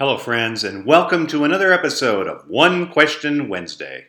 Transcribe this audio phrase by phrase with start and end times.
[0.00, 4.08] Hello, friends, and welcome to another episode of One Question Wednesday.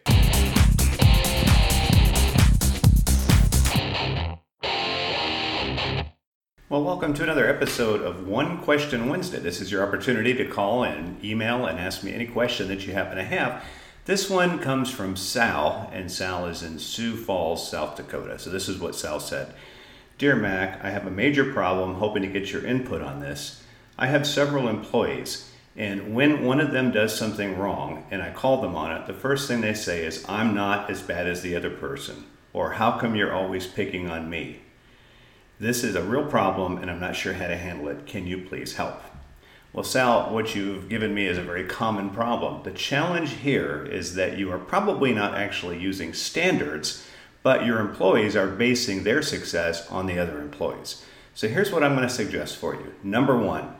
[6.69, 9.37] Well, welcome to another episode of One Question Wednesday.
[9.37, 12.93] This is your opportunity to call and email and ask me any question that you
[12.93, 13.63] happen to have.
[14.05, 18.39] This one comes from Sal, and Sal is in Sioux Falls, South Dakota.
[18.39, 19.53] So, this is what Sal said
[20.17, 23.61] Dear Mack, I have a major problem, hoping to get your input on this.
[23.99, 25.51] I have several employees.
[25.77, 29.13] And when one of them does something wrong and I call them on it, the
[29.13, 32.97] first thing they say is, I'm not as bad as the other person, or how
[32.97, 34.61] come you're always picking on me?
[35.59, 38.05] This is a real problem and I'm not sure how to handle it.
[38.05, 39.01] Can you please help?
[39.73, 42.63] Well, Sal, what you've given me is a very common problem.
[42.63, 47.05] The challenge here is that you are probably not actually using standards,
[47.43, 51.03] but your employees are basing their success on the other employees.
[51.33, 52.93] So here's what I'm going to suggest for you.
[53.03, 53.75] Number one,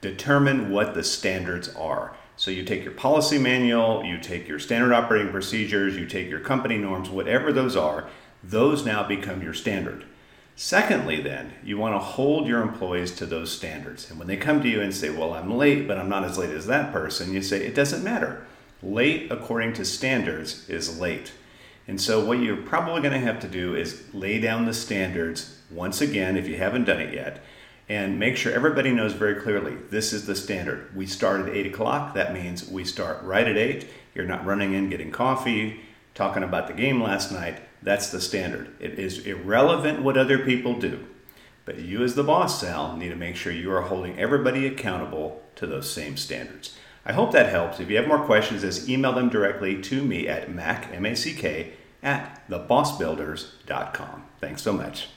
[0.00, 2.14] determine what the standards are.
[2.36, 6.40] So you take your policy manual, you take your standard operating procedures, you take your
[6.40, 8.08] company norms, whatever those are,
[8.42, 10.04] those now become your standard.
[10.54, 14.10] Secondly, then, you want to hold your employees to those standards.
[14.10, 16.36] And when they come to you and say, Well, I'm late, but I'm not as
[16.38, 18.44] late as that person, you say, It doesn't matter.
[18.82, 21.32] Late, according to standards, is late.
[21.86, 25.58] And so, what you're probably going to have to do is lay down the standards
[25.70, 27.42] once again, if you haven't done it yet,
[27.88, 30.94] and make sure everybody knows very clearly this is the standard.
[30.94, 32.14] We start at 8 o'clock.
[32.14, 33.88] That means we start right at 8.
[34.14, 35.80] You're not running in getting coffee,
[36.14, 37.60] talking about the game last night.
[37.82, 38.74] That's the standard.
[38.80, 41.06] It is irrelevant what other people do.
[41.64, 45.42] But you, as the boss, Sal, need to make sure you are holding everybody accountable
[45.56, 46.76] to those same standards.
[47.04, 47.78] I hope that helps.
[47.78, 52.42] If you have more questions, just email them directly to me at mack, M-A-C-K, at
[52.48, 54.24] thebossbuilders.com.
[54.40, 55.08] Thanks so much.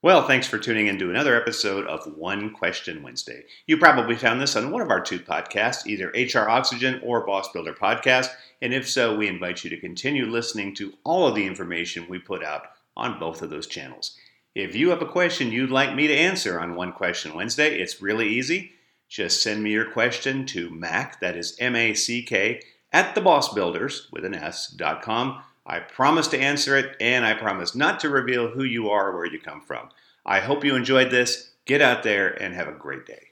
[0.00, 3.42] Well, thanks for tuning in to another episode of One Question Wednesday.
[3.66, 7.50] You probably found this on one of our two podcasts, either HR Oxygen or Boss
[7.50, 8.28] Builder Podcast,
[8.62, 12.20] and if so, we invite you to continue listening to all of the information we
[12.20, 14.16] put out on both of those channels.
[14.54, 18.00] If you have a question you'd like me to answer on One Question Wednesday, it's
[18.00, 18.70] really easy.
[19.08, 22.62] Just send me your question to Mack, that is M A C K,
[22.92, 25.42] at thebossbuilders with an S dot com.
[25.68, 29.16] I promise to answer it, and I promise not to reveal who you are or
[29.16, 29.90] where you come from.
[30.24, 31.50] I hope you enjoyed this.
[31.66, 33.28] Get out there and have a great day.